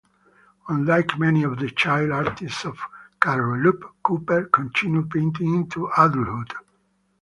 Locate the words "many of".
1.19-1.59